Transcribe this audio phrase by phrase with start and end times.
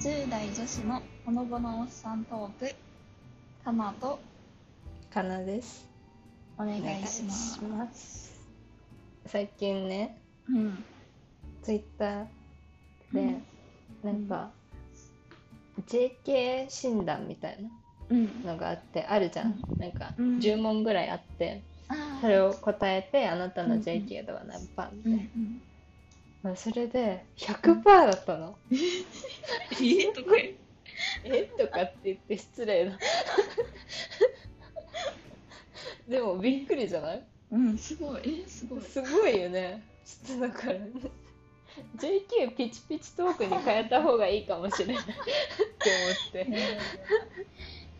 [0.00, 2.74] 10代女子のほのぼのおっさんトーク。
[3.62, 4.18] タマと。
[5.12, 5.86] かなです。
[6.56, 8.40] お願いします。
[9.26, 10.18] 最近ね、
[10.48, 10.84] うん。
[11.62, 12.26] ツイッター
[13.12, 13.20] で、
[14.02, 14.10] うん。
[14.10, 14.50] なんか、
[15.86, 17.58] JK 診断みたい
[18.08, 18.42] うん。
[18.42, 19.62] なのがあって、あるじゃん。
[19.78, 20.38] なんか、うん。
[20.38, 25.62] 10問ぐらいあって、あそれを答えて、あなたの JK 度は何パーみたうん
[26.44, 26.56] ういんな。
[26.56, 28.56] それで、100%だったの。
[29.82, 30.12] え？
[30.12, 30.36] とか
[31.24, 31.42] え？
[31.58, 32.98] とかって言って失礼な。
[36.08, 37.22] でも、びっくりじゃない？
[37.52, 38.42] うんすごい。
[38.44, 38.48] え？
[38.48, 38.82] すごい。
[38.82, 39.82] すごいよね。
[40.04, 40.78] ちょっとだから、
[41.98, 45.02] JK ピチピチトークに変えた方がいいかもしれない。
[45.02, 46.46] って思って。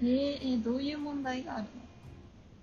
[0.03, 0.05] え？
[0.05, 0.57] ー、え？
[0.59, 1.67] どういう問題がある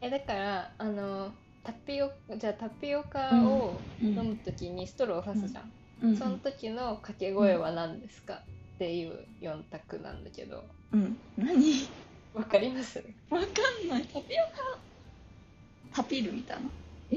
[0.01, 1.31] え、だから、あの、
[1.67, 5.71] タピオじゃあタピオカをの飲むときにストローを刺すじゃん。
[6.01, 6.17] うん。
[6.17, 8.35] その時の掛け声は何ですか？
[8.35, 11.17] っていう4択なんだけど、うん。
[11.37, 11.89] 何？
[12.33, 13.03] わかります？
[13.29, 13.45] わか
[13.85, 14.03] んない。
[14.05, 14.79] タピオカ？
[15.93, 16.63] タピるみたいな？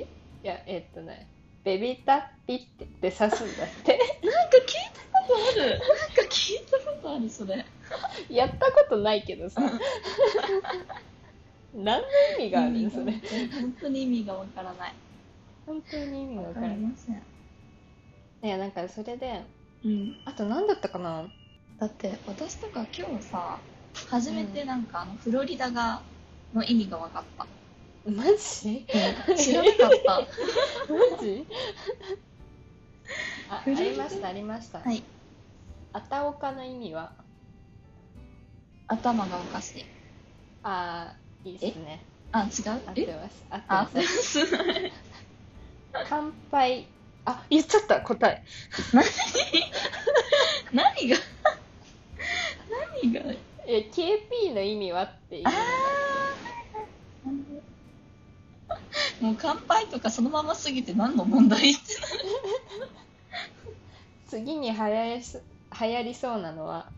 [0.00, 0.06] い
[0.42, 1.28] や、えっとね、
[1.62, 3.98] ベビタッピって言って刺すんだって。
[4.24, 5.70] なんか聞いたことある。
[5.70, 5.86] なんか
[6.28, 7.64] 聞いたことあるそれ。
[8.28, 9.62] やったことないけどさ。
[11.74, 13.12] 何の意味があるのそれ？
[13.52, 14.94] 本当に意味がわからない。
[15.66, 16.70] 本当に意味がわわかない。
[16.70, 17.22] からりません。
[18.42, 19.44] いや、なんかそれで、
[19.84, 20.16] うん。
[20.24, 21.30] あと何だったかな？
[21.78, 23.58] だって私とか今日さ
[24.10, 26.02] 初めてなんかあのフロリダが
[26.52, 27.46] の意味が分かった、
[28.10, 28.86] マジ？
[29.36, 30.20] 知らなかった。
[31.16, 31.46] マジ？
[33.48, 34.80] あ、ありました、ありました。
[34.80, 35.02] はい。
[35.92, 37.12] あたおかの意味は？
[38.88, 39.84] 頭がおかしい。
[40.62, 42.00] あー、いいですね。
[42.32, 42.70] あ違う？
[42.86, 43.44] 合ってえます。
[43.50, 44.56] 合ってあますす。
[46.08, 46.86] 乾杯。
[47.24, 48.42] あ、言っちゃった、答え。
[50.72, 51.16] 何が？
[53.02, 53.20] 何が？
[53.66, 55.44] え、KP の意味はっていう
[59.20, 61.70] もう乾杯とかそのまますぎて何の問題？
[61.72, 61.80] っ て
[64.28, 65.38] 次に流行りそ
[65.80, 66.90] 流行りそうなのは？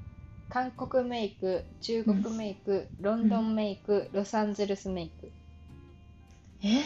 [0.53, 5.33] 韓国メイク中国メイク、ロンドンメイク、ロサンゼルスメイク。
[6.63, 6.83] え？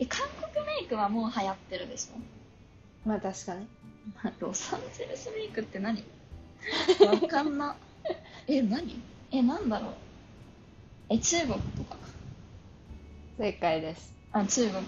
[0.00, 3.08] え韓国メイクはもう流行ってるでしょ？
[3.08, 3.68] まあ確かに。
[4.40, 6.02] ロサンゼルスメイクって何？
[7.06, 7.76] わかんな。
[8.48, 9.00] え、何？
[9.30, 9.92] え、なんだろう？
[11.10, 11.96] え、中国とか？
[13.38, 14.12] 正解です。
[14.32, 14.84] あ、中国。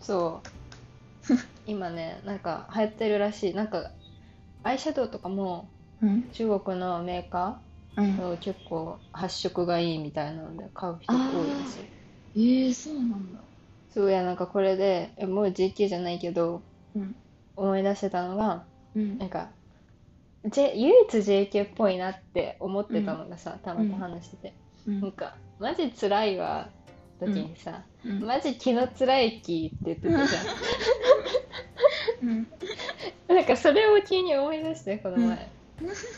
[0.00, 1.36] そう。
[1.66, 3.54] 今ねなんか流行ってるらしい。
[3.54, 3.90] なんか
[4.62, 5.68] アイシャドウとかも
[6.02, 6.22] うん。
[6.32, 7.60] 中国のメーカ
[7.96, 8.04] うん。
[8.18, 11.20] ー結構発色がいいみたいなので買う人多い
[11.50, 11.80] らし
[12.36, 13.40] いえー、そうなんだ。
[13.90, 16.62] そういやなんかこれでえもう GK じゃないけど
[16.94, 17.14] うん。
[17.56, 18.64] 思い出してたのが
[18.94, 19.48] うんなんか、
[20.50, 24.54] J、唯一 JK っぽいなって思ってたのがさ、たまと話してて、
[24.86, 25.00] うん。
[25.00, 26.68] なんかマジ辛いわ
[27.18, 28.24] 時にさ、うん。
[28.26, 30.36] マジ気の辛い気って言ってたじ
[32.22, 32.46] うん。
[33.30, 35.48] ゃんなんかそれを急に思い出してこの前、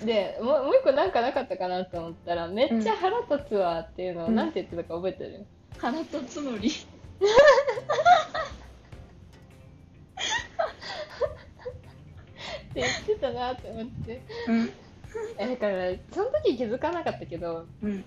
[0.04, 5.46] でもうもう一個なんかなかったかなと思ったらめっちゃ腹立つわっていうのをうんなんて言ってたか覚えてる、
[5.78, 6.68] 腹立つのり？
[6.68, 6.72] っ
[12.74, 14.70] て言ってたなって思ってうん。
[15.38, 18.04] えだからその時気づかなかったけどうん。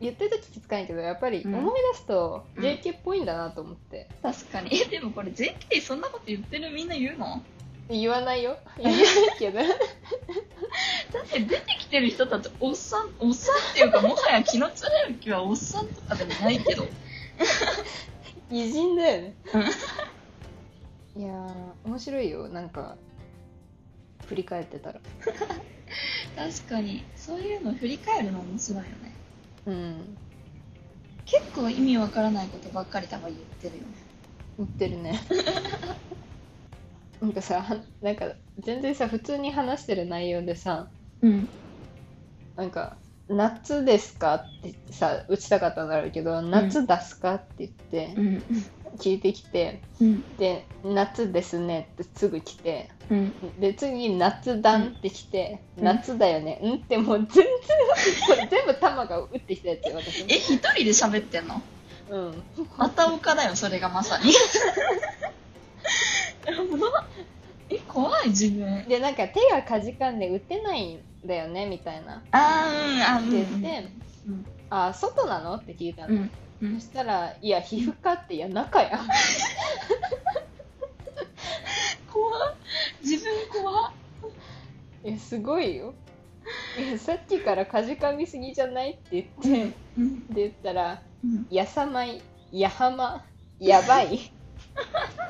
[0.00, 4.80] 言ってる時気づかないけどやっぱりうん思い出すとうん JK っぽいんだなと思って、確かに。
[4.80, 7.42] え、でもこれ JK そんなこと言ってるみんな言うの？
[7.88, 9.06] 言わないよ言わない
[9.38, 16.86] けど だって出てきてる人たちおっさん、おっさんっていうかもはや気の辛い気はおっさんとかでもないけど。
[18.50, 19.34] 偉人だよね
[21.16, 21.52] いやー
[21.84, 22.96] 面白いよなんか
[24.26, 25.00] 振り返ってたら
[26.36, 27.04] 確かに。
[27.16, 29.14] そういうの振り返るの面白いよね。
[29.66, 30.18] うん
[31.26, 33.88] 結構意味わからないことばっかり多分言ってるよね。
[34.58, 35.20] 言ってるね
[37.20, 37.64] なんかさ
[38.00, 38.26] なんか
[38.60, 40.88] 全然さ普通に話してる内容でさ
[41.22, 41.48] うん。
[42.56, 42.96] なんか
[43.28, 48.44] 「夏ですか?」ってさ打ちたかったんだろうけど「夏出すか?」って言ってうん。
[48.98, 50.36] 聞いてきてうん。
[50.38, 53.32] で「夏ですね」ってすぐ来てうん。
[53.60, 56.74] で次夏団って来て、うん夏だよねうん？
[56.76, 57.46] ってもう全然
[58.26, 61.60] これ全部玉が打ってきたやつよ私え、一人で喋ってんの？
[62.10, 62.42] うん
[62.76, 64.32] また岡だよ、それがまさに。
[67.70, 68.84] え、怖い、自分。
[68.88, 72.22] でなんか手がかじかんで打てないんだよねみたいな。
[72.32, 73.88] あー、うん、あ、って言って
[74.26, 74.46] うん。
[74.70, 76.30] 「あ外なの?」って聞いたの、うん。
[76.62, 76.80] うん。
[76.80, 78.98] そしたら「いや皮膚科っていや中や」
[82.12, 82.54] 怖っ。
[83.02, 83.24] 自分
[83.62, 83.92] 怖っ。
[85.04, 85.94] いやすごいよ。
[86.78, 88.92] いやさっきからかじかみすぎじゃない？
[88.92, 89.26] って言っ
[89.70, 93.24] て、うんで言ったらうん「やさまい」「やはま」
[93.60, 94.32] 「やばい」一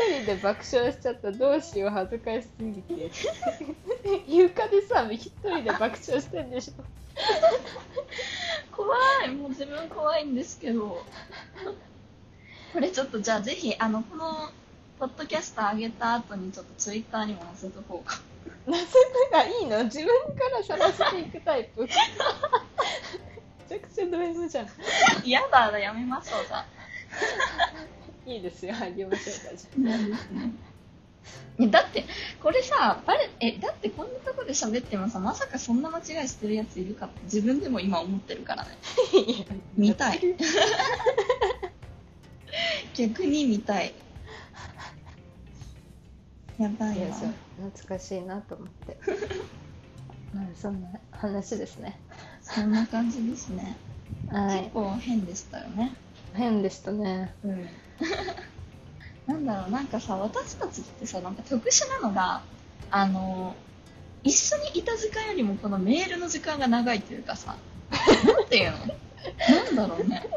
[0.00, 1.30] 人で爆笑しちゃった。
[1.32, 3.10] どうしよう恥ずかしすぎて。
[4.26, 6.84] 床でさ一人で爆笑してんでしょ。
[8.76, 9.30] 怖い。
[9.30, 11.04] もう自分怖いんですけど。
[12.72, 14.50] これちょっとじゃあぜひあのこの
[14.98, 18.20] ポッドキャスト上げた後にちょっとツイッターにも載せとこうか。
[18.66, 18.84] なぜ
[19.30, 19.84] がいいの？
[19.84, 21.82] 自分から探していくタイプ。
[21.82, 24.68] めちゃくちゃド M じゃん。
[25.24, 26.66] 嫌だやめましょうじゃあ
[28.26, 30.52] いいですよあげましょうかじなんですね
[31.58, 32.04] えだって
[32.42, 38.70] これさバレえだってこんなとこで喋ってもさまさかそんな間違いしてるやついるかって自分でも今思ってるからね。
[39.76, 40.20] 見たい。
[42.94, 43.94] 逆に見たい。
[46.58, 47.30] やばいわいやそう
[47.70, 48.98] 懐かしいなと思って。
[50.34, 51.98] まあそんな話ですね。
[52.42, 53.76] そんな感じですね。
[54.28, 54.60] はい。
[54.62, 55.94] 結構変でしたよね。
[56.34, 57.32] 変でしたね。
[57.44, 57.68] うん
[59.26, 62.42] なんだろうなんかさ私たちってさなんか特殊なのが
[62.90, 63.54] あの
[64.22, 67.56] 一緒にいた時間よりもこのメールの時間が長いというかさ
[68.24, 68.78] なんていうの？
[69.48, 70.28] なんだろうね。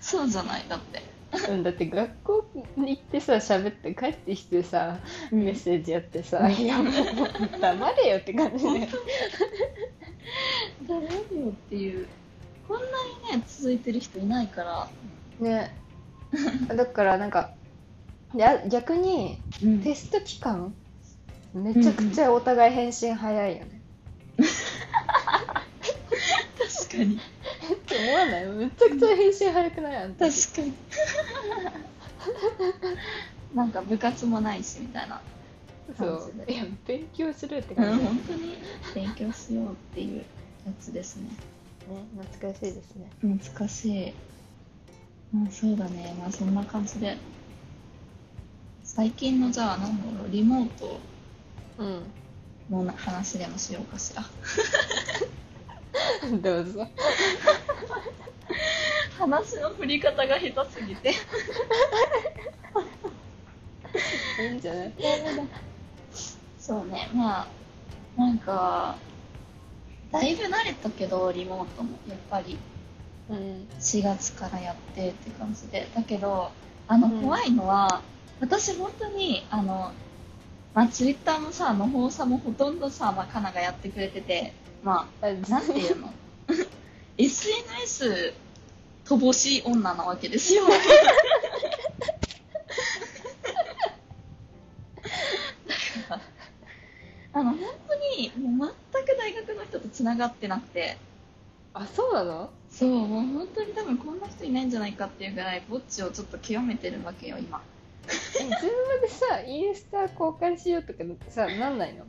[0.00, 1.02] そうじゃないだって。
[1.48, 2.46] うんだって学校
[2.76, 4.98] に行ってさ喋って帰ってきてさ
[5.32, 6.52] メッセージやってさ、うん。
[6.52, 6.92] いやもう
[7.60, 8.88] 黙れよって感じで
[10.88, 12.06] 誰よっていう。
[12.68, 12.86] こんな
[13.32, 14.88] にね続いてる人いないから、
[15.40, 15.74] ね
[16.76, 17.50] だからなんか
[18.36, 19.82] や逆にうん。
[19.82, 20.74] テスト期間
[21.52, 23.80] めちゃくちゃお互い返信早いよね、
[26.58, 27.16] 確かに。
[27.16, 27.18] っ
[27.86, 28.46] て思わない？
[28.46, 29.96] めちゃくちゃ返信早くない？
[29.96, 30.74] あんた確かに。
[33.54, 35.22] なんか部活もないしみたいな。
[35.96, 36.18] そう。
[36.18, 36.52] 感じで。
[36.54, 38.56] いや勉強するってうん感じ、ね本当に。
[38.94, 40.24] 勉強しようっていう
[40.66, 41.28] やつですね。
[42.18, 43.08] 懐かしいですね。
[43.22, 44.12] 難しい
[45.34, 46.14] まあそうだね。
[46.18, 47.16] まあそんな感じで。
[48.84, 51.00] 最近のじゃあなんだろうリモート
[51.78, 52.02] うん。
[52.70, 54.22] の話でもしようかしら。
[56.40, 56.86] どうぞ。
[59.18, 61.10] 話の振り方が下手すぎて。
[61.10, 61.14] い
[64.46, 64.92] いんじゃない？
[66.58, 67.08] そうね。
[67.14, 67.46] まあ
[68.20, 68.96] なんか
[70.12, 72.52] だいぶ慣れたけどリモートもやっぱり。
[72.52, 72.73] うん
[73.30, 75.88] 4月からやってって感じで。
[75.94, 76.50] だけど
[76.86, 77.22] あのうん。
[77.22, 78.02] 怖いのは、
[78.40, 79.92] 私本当にあの
[80.74, 86.12] まあツイッターのさの方さもほとんどさ、まあ、カナがやってくれててまああなんていうの
[87.16, 88.34] ？SNS
[89.06, 90.64] 乏しい女なわけですよ。
[90.66, 90.70] だ
[96.08, 96.20] から
[97.32, 100.98] あの本当にもう全く大学の人とつながってなくて。
[101.76, 102.50] あそうなの？
[102.76, 107.62] そう、もう本当に多分こんな人いないんじゃないかっていうぐらい、ぼっちをちょっと極めてるわけよ、今。
[108.06, 108.50] えズーム
[109.00, 110.98] でさインスタ公開しようとか
[111.30, 112.04] さなんないの？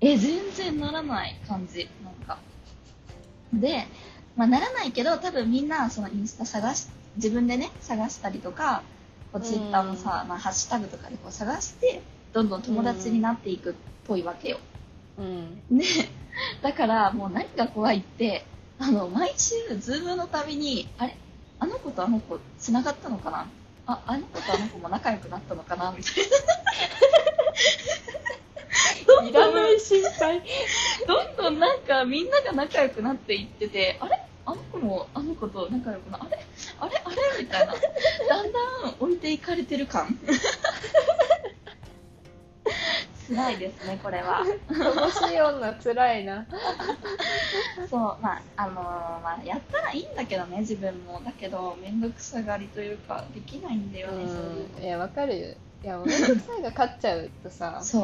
[0.00, 2.38] え、全然ならない感じ、なんか。
[3.54, 3.86] で、
[4.36, 8.82] まあならないけど、多分みんなそのインスタ探し、自分でね、探したりとか、
[9.32, 12.02] こうツイッターのさ、まあ、ハッシュタグとかでこう探して、
[12.34, 13.74] どんどん友達になっていくっ
[14.06, 14.58] ぽいわけよ。
[15.18, 15.84] うんで、
[16.60, 18.44] だからもう何が怖いって、
[18.78, 21.16] あの、毎週、ズームのたびに、あれ？
[21.58, 23.46] あの子とあの子、繋がったのかな？
[23.86, 25.94] あ、あの子とあの子も仲良くなったのかな？
[25.96, 26.14] みたい
[29.22, 29.28] な。
[29.28, 30.42] いらない心配。
[31.06, 34.20] どんどんなんかみんなが仲良くなっていってて、あれ？
[34.44, 36.38] あの子もあの子と仲良くな、あれ？
[36.78, 37.02] あれ？
[37.02, 37.16] あれ？
[37.42, 37.72] みたいな。
[37.72, 37.78] だ
[38.42, 40.18] んだん置いていかれてる感。
[43.28, 44.44] 辛いですね、これは。
[44.68, 46.46] 楽しい女つらいな
[47.90, 48.74] そう、まあ、あのー
[49.22, 51.20] まあ、やったらいいんだけどね、自分も。
[51.24, 55.46] だけど、めんどくさがりというか、できないんだよね、そういやわかるよ
[55.84, 58.02] いやもうめんどくさいが勝っちゃうとさそう。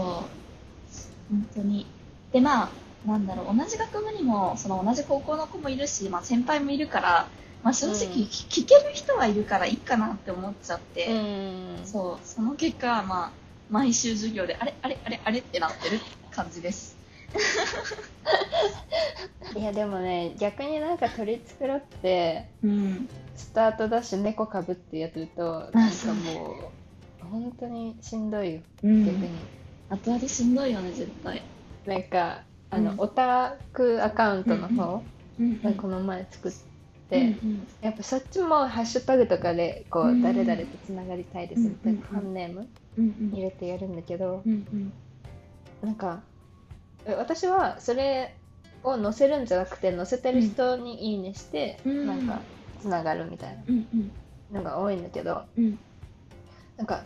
[1.30, 1.86] 本当に。
[2.32, 7.28] で、まあ、なんだろう、同じ学部にも、その同じ高校の子もいるし、まあ、先輩もいるから、
[7.62, 13.41] まあ、正直、うん聞ける人はいるからいいかなって思っちゃって、うんそう、その結果、まあ、
[13.72, 15.98] 毎週授業で、あれ、あれ、あれ、あれってなってる
[16.30, 16.98] 感じです。
[19.56, 23.08] いやでもね逆になんか取り繕ってうん。
[23.34, 26.70] スタートダッシュ猫かぶってやってるとなんかも
[27.22, 29.06] う本当にしんどいようん。
[29.06, 29.28] 逆に、
[29.88, 31.42] 後味しんどいよね、絶対。
[31.86, 33.00] なんかあの、うん。
[33.00, 35.02] オタクアカウントの方、
[35.38, 36.52] うんこの前作っ
[37.08, 40.22] て、うんやっぱそっちもハッシュタグとかでこう、うん。
[40.22, 44.92] 誰々とつながりたいですみたいなうんファンネームうんうん入れてやるんだけど、うんうん。
[45.82, 46.22] なんか
[47.06, 48.36] 私はそれ
[48.84, 52.06] を載せるんじゃなくて載せてる人にいいねして、うん。
[52.06, 52.40] なんか
[52.80, 54.10] つながるみたいうんうん。
[54.52, 55.78] なのが多いんだけどうん。
[56.76, 57.04] なんか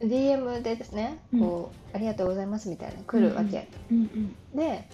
[0.00, 4.88] DM でですねこう、ありがとうございますみたいなの来るわけ、うんで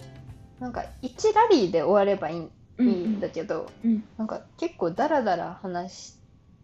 [0.59, 6.13] なんか1ラリーで終わればいいうんいいんだけど、うんなんか結構ダラダラ話し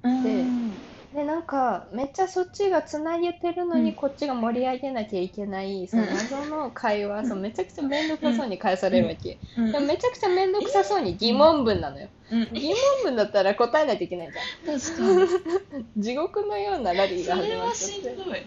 [0.04, 0.74] うん
[1.16, 3.96] でなんかめっちゃそっちがつなげてるのに、うん。
[3.96, 9.72] こっちが盛り上げなきゃいけないその謎の会話、そうめちゃくちゃ面倒くさそうに返されるわけ、うん。
[9.72, 12.50] でもめちゃくちゃ面倒くさそうに疑問文なのよ、うん。
[12.54, 14.76] 疑問文だったら答えないといけないじゃん。
[15.98, 18.42] 地獄のようなラリーがそれは始まっちゃっしんどい。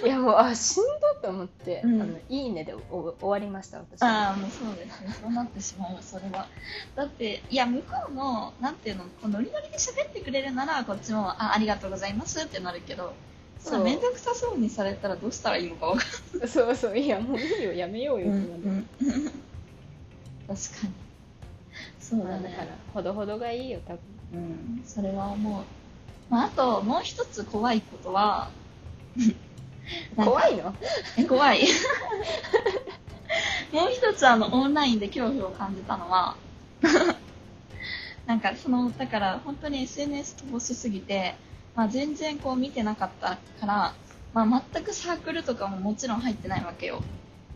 [0.00, 2.02] ていやもうあしんどいと思って、うん。
[2.02, 4.00] あのいいねでお終わりました私。
[4.02, 5.00] ああもうそうです。
[5.00, 6.46] ねそうなってしまうそれは。
[6.94, 13.12] だっていや向こうもなんていうのこうノリノリで喋ってくれるならこっちもあありがとうございますってなるけど
[13.58, 16.04] そそうう面倒くさそうにされたらどうしたらいいのか分か
[16.46, 19.32] そうそういやもういいよやめようよ、んない、ってなる
[20.46, 20.92] 確かに。
[21.98, 24.00] そうだまあだからねほどほどがいいよ多分。
[24.34, 24.82] うん。
[24.86, 25.64] それは思う、
[26.30, 28.50] まあ、あともう一つ怖いことは
[30.16, 30.74] 怖いの？
[31.16, 31.66] え怖い。
[33.72, 36.36] もう一つあのオンラインで恐怖を感じたのは
[38.26, 41.34] なんかそのだから本当に SNS 飛ばしすぎて、
[41.74, 43.94] まあ、全然こう見てなかったから、
[44.32, 47.02] まあ、全くサークルとかももちろん入ってないわけよ。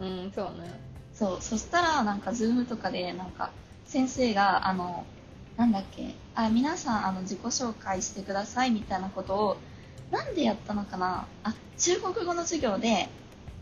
[0.01, 0.81] うんそうね。
[1.15, 3.51] そうそしたらなんかズームとかでなんか
[3.87, 5.05] 先生があの
[5.57, 9.57] なんだっけあ皆さんあの自己紹介してくださいみたいなことを
[10.11, 11.26] なんでやったのかな？
[11.45, 13.09] あ中国語の授業で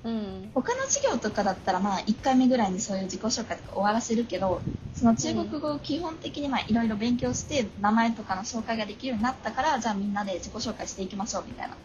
[0.05, 0.51] うん。
[0.55, 4.63] 他の授業とかだったらまあ1回目ぐらいにそういう自己紹介とか終わらせるけど
[4.95, 11.77] その中国語を基本的にまあいろいろ勉強して名前とかの紹介ができるようになったからじゃあみんなで自己紹介していきましょうみたいな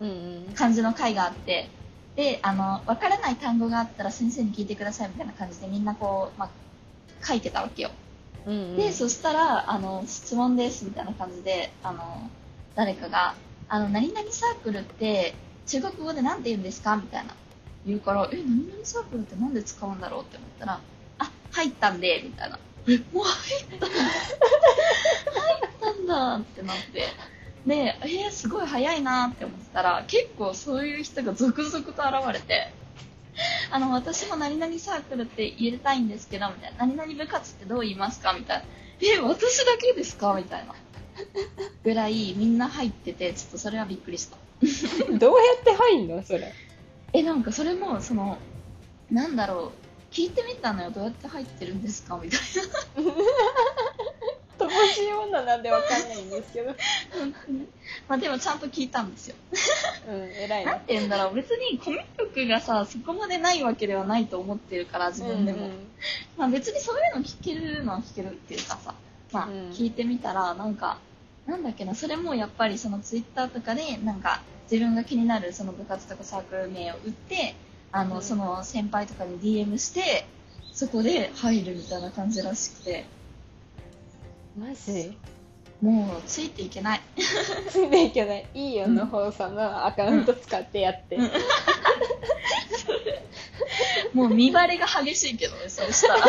[0.00, 0.08] うん
[0.46, 0.54] うん。
[0.54, 1.68] 感じの会があって。
[2.16, 6.50] であの分からない単語があったら先生に聞いてくださいみたいな感じでみんなこう、まあ、
[7.24, 7.90] 書いてたわけよ。
[8.46, 8.76] うんうん。
[8.76, 12.28] でそしたらあの質問ですみたいな感じであの
[12.74, 13.36] 誰かが
[13.70, 15.34] あの何々サークルって
[15.66, 16.96] 中国語で何て言うんですか？
[16.96, 17.34] みたいな。
[17.86, 20.80] 言うからえ何々サークルってなんで使うんだろうって思ったら
[21.18, 22.58] あ入ったんでみたいな。
[22.88, 23.86] えもう入ったんだ。
[23.86, 27.06] 入ったんだってなって。
[27.64, 32.72] でえー、すごい早いなって思ったら結構そういう人が続々と現れて。
[33.70, 36.84] あの、私も何々サークルって入れたいんですけど、みたいな。
[36.84, 38.32] 何々部活ってどう言いますか？
[38.32, 38.64] みたいな。
[39.00, 40.34] え、私だけですか？
[40.34, 40.74] みたいな。
[41.82, 44.36] ぐらいみんな入ってて、ちょっとそれはびっくりした。
[45.18, 46.22] どうやって入んの？
[46.22, 46.52] それ
[47.12, 48.38] え、なんかそれも、その、
[49.10, 50.14] なんだろう。
[50.14, 50.90] 聞いてみたのよ。
[50.90, 52.20] どうやって入ってるんですか？
[52.22, 52.40] みたい
[54.58, 56.76] 飛ばし女なんでわかんないんですけどな。
[58.08, 59.36] まあでもちゃんと聞いたんですよ。
[60.08, 61.34] うん偉いなんなて言うんだろう。
[61.34, 65.66] 別にコミュ力がさ、そこまでないわけではないと思ってるから、自分でも。
[65.66, 65.86] うん
[66.36, 68.94] まあ別にそういうの聞けるのは聞けるっていうかさ、
[69.32, 70.98] まあうん聞いてみたらなんか、
[71.50, 74.40] なんだっけな、それもやっぱりそのツイッターとかでなんか
[74.70, 77.56] 自分が気になるその部活とかサークル名を打って、
[77.90, 78.22] あの、うん。
[78.22, 80.26] その先輩とかに DM して、
[80.72, 83.04] そこで入るみたいな感じらしくて、
[84.56, 85.18] マジ？
[85.80, 87.00] もうついていけない。
[87.68, 88.46] ついていけない。
[88.54, 91.30] いいよの方さんのアカウント使ってやって、うん。
[94.14, 96.26] もう見バレが激しいけどね、そうしたら。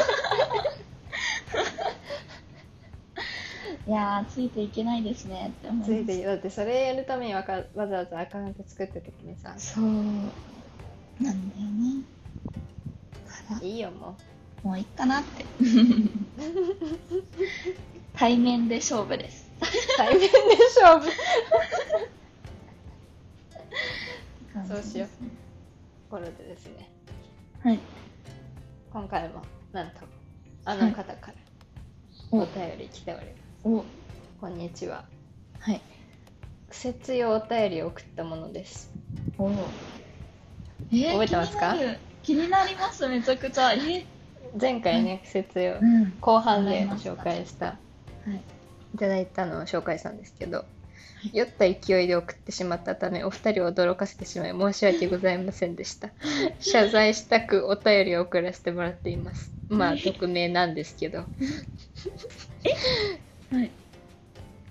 [3.88, 9.54] いやー、ついていけないですねって思いついてだってそれやるためにわかわざわざアカウント作った時にさ。
[9.58, 9.84] そう。
[9.84, 10.32] なん
[11.22, 12.04] だよね。
[13.26, 13.68] だから。
[13.68, 14.16] いいよも
[14.64, 15.46] もういいかなって。
[18.16, 19.50] 対面で勝負です。
[19.60, 19.64] う
[19.98, 20.30] 対面で
[20.76, 21.10] 勝負。
[24.68, 25.08] そうしよう。
[25.08, 25.14] と
[26.12, 26.92] ころでですね。
[27.64, 27.80] はい。
[28.92, 30.02] 今回もなんと
[30.66, 31.38] あの方から
[32.32, 33.84] お便り来ております、お
[34.40, 35.06] こんにちは。
[35.60, 35.82] はい。
[36.70, 38.90] 苦節用お便りを送ったものです。
[39.38, 39.50] お。
[39.50, 41.76] えー覚えてますか？
[42.24, 43.08] 気になります。
[43.08, 43.74] めちゃくちゃ。
[43.74, 44.06] え ー
[44.60, 46.14] 前回ね苦節用うん。
[46.20, 47.66] 後半で紹介した。
[47.68, 47.76] は
[48.28, 48.42] い。
[48.96, 50.66] いただいたのを紹介したんですけど
[51.32, 56.10] 酔った勢いで送ってしまったためお二人を驚かせてしまい申し訳ございませんでした。
[56.60, 59.54] 謝罪したくお便りを送らせてもらっています。
[59.70, 61.26] まあ匿名なんですけど
[63.52, 63.72] はい。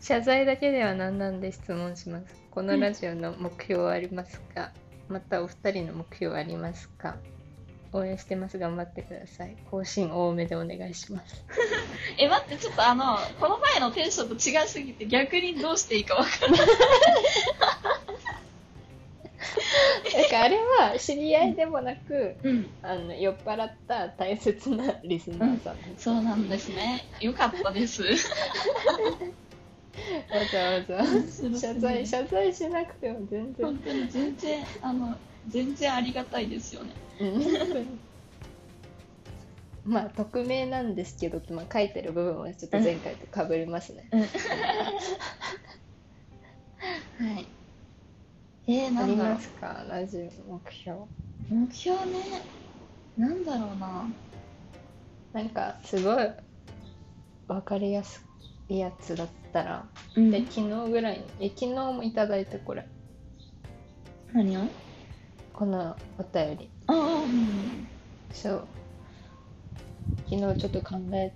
[0.00, 2.26] 謝罪だけでは何なんで質問します。
[2.50, 4.72] このラジオの目標はありますか？
[5.08, 7.16] またお二人の目標はありますか？
[7.92, 8.58] 応援してます。
[8.58, 9.56] 頑張ってください。
[9.70, 11.44] 更新多めでお願いします。
[12.18, 16.58] え待ってちょっとあのこの前のテンションと違いすぎて逆にどうしていいかわからない。
[16.58, 16.66] だ
[20.30, 22.66] かやあれは知り合いでもなく、うん。
[22.82, 27.04] あの酔っ払った大切なリスナーさん、そうなんですね。
[27.20, 28.02] よかったです。
[28.02, 28.08] わ
[30.52, 31.04] ざわざ。
[31.58, 33.66] 謝罪謝罪しなくても全然。
[33.66, 35.16] 本当に全然あの
[35.48, 36.92] 全然ありがたいですよね。
[37.20, 38.00] うん。
[39.84, 44.18] まあ匿名なんですけど、まあ、書いてる部分はちょっと前回とかぶりますね、は
[47.40, 47.46] い
[48.72, 49.84] えー、なありますか？
[49.88, 51.00] ラジオ目標。
[51.48, 52.40] 目標ね。
[53.18, 54.08] なんだろうな。
[55.32, 56.30] なんかすごい
[57.48, 58.24] 分かりやす
[58.68, 60.30] いやつだったら、うん。
[60.30, 61.24] で昨日ぐらいに。
[61.40, 62.86] え昨日もいただいてこれ。
[64.32, 64.60] 何を？
[65.52, 66.70] このお便り。
[66.86, 67.88] ああうん。
[68.32, 68.68] そう。
[70.28, 71.32] 昨日ちょっと考え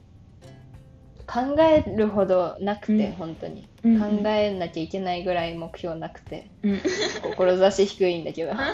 [1.35, 3.12] 考えるほどなくて、うん。
[3.14, 6.81] 本当に、うん考えなきゃいけないぐらい目標なくてうん。
[7.37, 8.53] 志低いんだけど。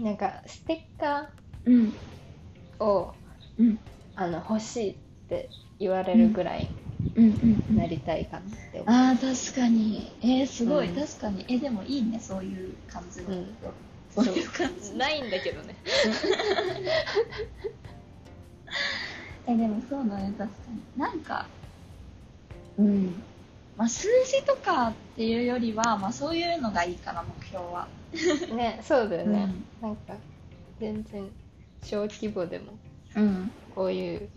[0.00, 1.30] なんかステッカ
[1.64, 1.96] うん。
[2.78, 3.14] ーを
[3.58, 3.78] うん。
[4.16, 4.96] あの欲しいっ
[5.28, 6.70] て言われるぐらい
[7.14, 7.24] うん。
[7.68, 7.76] うん。
[7.76, 10.12] なりたいかなって思う、ああ確かに。
[10.22, 10.94] えー、すごい、うん。
[10.94, 11.44] 確かに。
[11.48, 13.56] えでもいいねそういう感じの、うん。
[14.10, 14.96] そういう感じ。
[14.96, 15.76] ないんだけどね
[19.46, 21.00] えでもそうだね確かに。
[21.00, 21.46] なんか
[22.78, 23.22] うん。
[23.76, 27.88] まあ数字とかっていうよりはまあそういうのがいいかな目標は。
[28.54, 29.48] ねそうだよね、
[29.80, 30.14] なんか
[30.78, 31.30] 全然
[31.82, 32.78] 小規模でも
[33.16, 33.50] うん。
[33.74, 34.28] こういう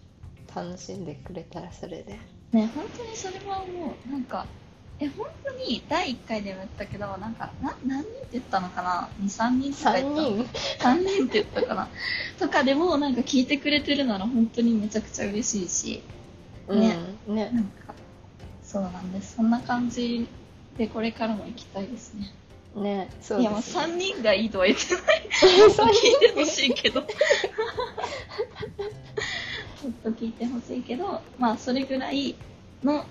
[0.55, 2.17] 楽しんでくれたらそれで。
[2.53, 4.45] ね本当にそれは思うなんか
[4.99, 10.89] え本当に第1回でも言ったけどなんかな何人って言ったのかな？23人とか言3った人。
[10.89, 11.89] 3人って言ったかな？
[12.39, 16.03] とかでもなんか聞いてくれてるなら本当にめちゃくちゃ嬉しいし。
[16.69, 16.97] ね
[17.27, 17.35] うん。
[17.35, 17.49] ね。
[17.53, 17.93] なんか
[18.63, 19.35] そうなんです。
[19.35, 20.27] そんな感じ
[20.77, 22.33] でこれからも行きたいですね。
[22.75, 23.09] ね。
[23.21, 25.29] そういやもうですね3人がいいとは言ってない。
[25.71, 27.01] 三聞い人てほしいけど。
[29.81, 32.35] ちょっと聞いてほしいけどまあそれぐらい
[32.83, 33.05] の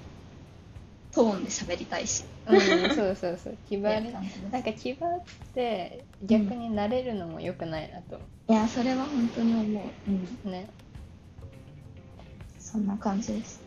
[1.14, 2.24] トーンで喋りたいし。
[2.46, 3.57] うんそうそうそう。
[3.68, 4.12] 気張り
[4.50, 5.22] なんか気張っ
[5.55, 9.83] て逆になれるのも良くないなと、いやそれは本当に思う。
[10.46, 10.53] うん。
[10.53, 10.68] ね。
[12.59, 13.62] そんな感じです。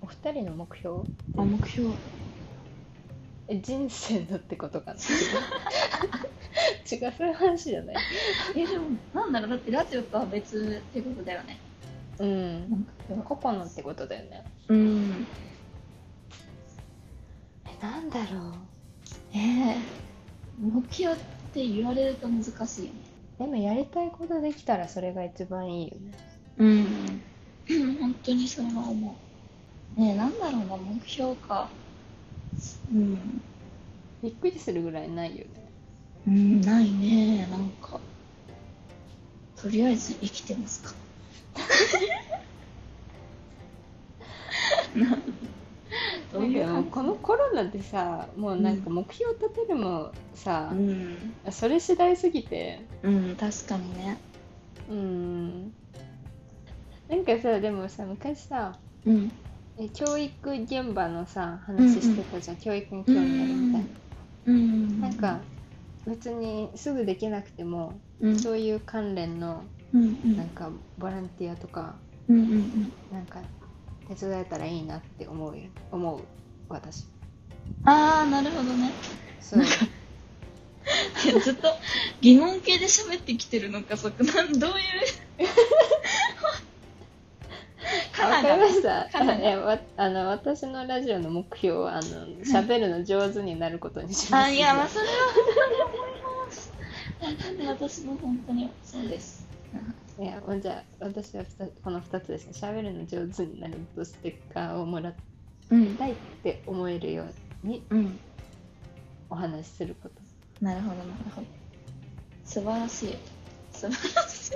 [0.00, 1.00] お二人の目標？
[1.36, 1.90] あ目標。
[3.48, 4.98] え人生のってことかな？
[6.90, 7.96] 違うそういう話じゃない？
[8.56, 9.50] えでもなんだろう。
[9.50, 11.58] だってラジオとは別ってことだよね。
[12.18, 12.70] うん。
[12.70, 13.24] なんか。
[13.36, 14.44] 個々のってことだよね。
[14.68, 15.26] うん。
[15.57, 15.57] え
[17.80, 18.52] なんだろう。
[19.34, 19.76] ええ。
[20.60, 21.16] 目標っ
[21.52, 23.00] て言われると難しいよね。
[23.38, 26.12] でもやりたいことできたらそれが一番いいよね。
[26.58, 27.22] うん。
[28.00, 29.16] 本当にそれは思
[29.96, 30.00] う。
[30.00, 31.68] ねえなんだろうな目標か。
[32.92, 33.40] うん。
[34.22, 35.70] びっくりするぐらいないよね。
[36.26, 37.46] うんないね。
[37.50, 38.00] なんか
[39.56, 40.94] とりあえず生きてますか。
[44.94, 45.57] などういう感じでも
[46.90, 51.34] このコロナでさもうなんか目標立てるもさう、ん。
[51.50, 52.86] それ次第すぎて。
[53.02, 54.18] うん確かにね。
[54.90, 55.74] うん。
[57.08, 59.32] なんかさでもさ昔さうん。
[59.78, 63.88] え教育現場のさ話してたじゃん、教育に興味あるみたいな、
[64.46, 65.00] うん。
[65.00, 65.40] なんか
[66.06, 68.38] 別にすぐできなくても、うん。
[68.38, 70.36] そういう関連のうんうん。
[70.36, 72.92] なんかボランティアとかうんうんうん。
[73.10, 73.40] なんか
[74.08, 75.64] 手伝えたらいいなって思うよ。
[75.92, 76.20] 思う。
[76.68, 77.04] 私。
[77.84, 78.90] ああなるほどね。
[79.40, 79.64] そう。
[81.42, 81.68] ずっと
[82.20, 84.76] 疑問系で喋ってきてるのかそこなんどういう？
[88.12, 89.08] カわかりました。
[89.12, 89.50] カナダ。
[89.50, 94.44] えわあの私のラジオの目標はあの喋るの上手になることにします。
[94.46, 96.72] あいやまあそれは本当に思います
[97.20, 99.46] 本当に私も本当にそうです
[100.20, 101.44] いやもうじゃあ私は
[101.84, 105.14] この2つですね喋るの上手になるとステッカーをもらい
[105.70, 107.24] うんたいって思えるよ
[107.64, 108.18] うにうん。
[109.30, 110.14] お話しすること。
[110.64, 111.46] なるほどなるほど。
[112.44, 113.16] 素晴らしい。
[113.72, 114.54] 素晴らしい。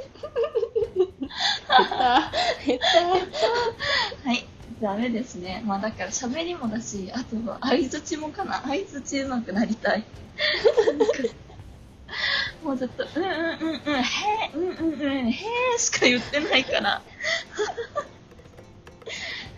[2.65, 3.49] 下手下
[4.29, 4.47] はい。
[4.81, 5.63] ダメですね。
[5.67, 8.63] まあだから喋りもだしあとは相づちもかな。
[8.63, 10.05] 相づちうまくなりたい
[12.63, 14.05] もうずっと「うんうんうんうんへ
[14.55, 17.03] えうんうんうんへえ」しか言ってないから。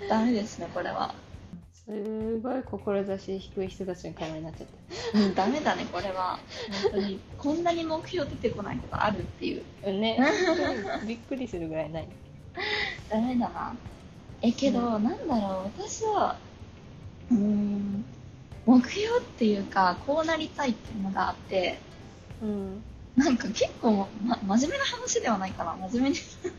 [0.09, 1.14] ダメですねこれは。
[1.87, 4.67] 手すごい志低い人たちの会話になっちゃっ
[5.12, 6.38] たうんダメだねこれは。
[6.83, 9.62] 本当にこんなに目標出てこないことあるっていう。
[9.85, 10.19] うんね。
[11.07, 12.09] びっくりするぐらいない。
[13.11, 13.77] ダメだな。
[14.40, 15.83] えけど、なんだろう。
[15.83, 16.37] 私は
[17.31, 18.05] うーん
[18.67, 21.79] 目標っていうかこうなりたいっていうのがあって。
[22.43, 22.83] うん
[23.16, 25.77] なんか結構、ま、真面目な話ではないかな。
[25.88, 26.16] 真面目に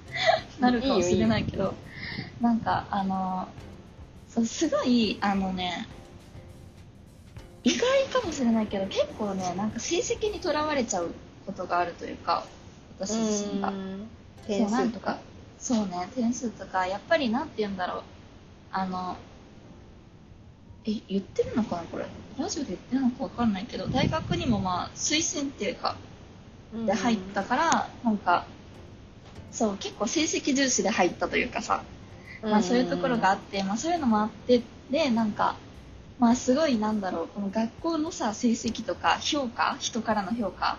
[0.60, 1.74] なるかもしれないけど
[2.40, 3.48] なんかあの
[4.30, 5.88] そうすごいあのね
[7.64, 11.14] 意外かもしれないけど結構ねなんか成績にとらわれちゃう
[11.46, 12.46] ことがあるというか
[13.00, 13.74] 私自身が。
[14.48, 15.18] 点数とか
[15.58, 18.04] そうね点数とかやっぱりなんて言うんだろう。
[18.72, 19.18] あの
[20.86, 22.06] え言ってるのかなこれ。
[22.38, 25.96] ラジオで言ってるのかわかんないけど大学にもまあ推薦っていうか
[26.86, 28.46] で入ったから、なんか
[29.52, 31.84] そう結構成績重視で入ったというかさ、
[32.42, 34.62] まあ、そういうところがあって、まあ、そういうのもあって
[34.92, 35.56] でなんか
[36.20, 40.78] まあすごいなんだろうこの学校のさ成績とか評価人からの評価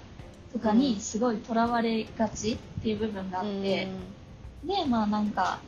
[0.53, 3.89] とかにすごいとらわれがちっていう部分があって、
[4.65, 5.59] でまあなんか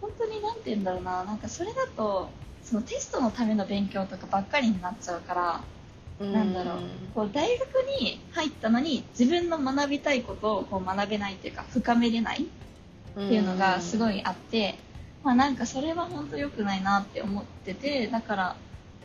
[0.00, 2.30] 本当になんて言うんだろうななんかそれだと
[2.62, 5.73] そのテストのための勉強とかばっかりになっちゃうから、うん
[6.20, 6.78] なんだろう。
[7.14, 7.68] こう大学
[8.00, 14.76] に入ったのに自分の学びたいことをこう学べないっていうか深めれないっていうのがすごいいあって、
[15.24, 18.56] まあなんかそれは本当良くないなって思っててだから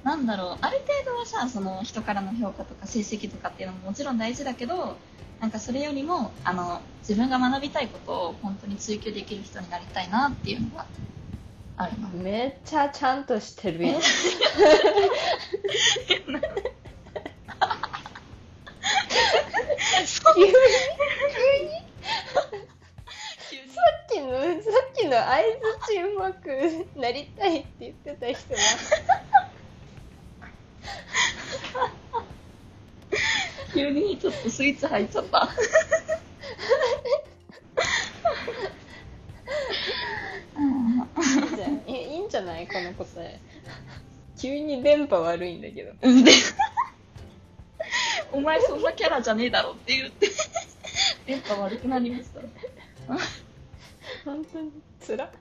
[0.04, 0.58] なんだろう。
[0.62, 4.95] ある程度はさその人からの評価とか成績とかっていうのももちろん大事だけど
[5.39, 10.86] なんかそれよりもあの自分が学びたいことを本当に追求できる人になりたいなっていうのが
[11.78, 12.10] あるの。
[12.10, 14.02] めっちゃちゃんとしてるやん
[20.36, 20.52] 急に
[23.74, 26.47] さっきのさっきの相づちうまく
[26.95, 28.60] なりたいって言ってた人は
[33.73, 35.49] 急にちょっとスイッチ入っちゃった。
[40.58, 40.97] うん
[41.56, 42.67] じゃあいいいんじゃない？
[42.67, 43.39] この答え。
[44.39, 45.93] 急に電波悪いんだけど。
[48.32, 50.30] お前そんなキャラじゃねえだろって言って。
[51.25, 52.41] 電波悪くなりました。
[54.25, 54.71] 本当に
[55.10, 55.32] つら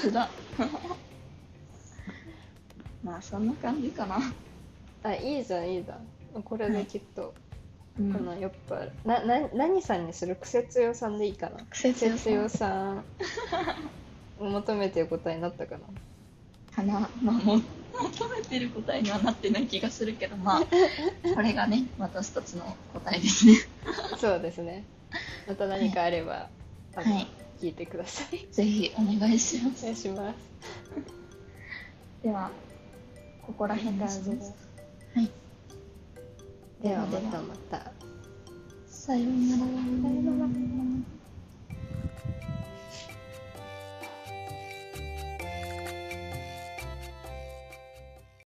[0.00, 0.28] つら。
[3.04, 4.18] まあそんな感じかな、
[5.04, 5.94] あいいじゃんいいじゃ
[6.38, 6.42] ん。
[6.42, 7.32] これできっと、
[7.96, 8.12] うん。
[8.12, 10.34] このやっぱなな何さんにする？
[10.34, 11.64] 癖強さんでいいかな。
[11.70, 13.04] 癖強さ癖強さん。
[14.40, 15.82] を求めてる答えになったかな。
[16.74, 17.08] かな。
[17.22, 17.60] まあも
[17.92, 20.62] 求めてる答えにはなってない気がするけどまあ
[21.36, 23.52] これがね私たちの答えですね。
[24.18, 24.82] そうですね。
[25.46, 26.48] また何かあれば、
[26.96, 27.28] あのはい
[27.60, 28.46] 聞いてください。
[28.52, 30.36] ぜひお願いしまおす願いします。
[32.22, 32.50] では
[33.42, 34.54] ここら辺でします
[35.14, 35.30] はい
[36.82, 37.92] ではではまたまた。
[38.86, 39.58] さようなら。
[39.58, 39.70] さよ
[40.20, 41.13] うなら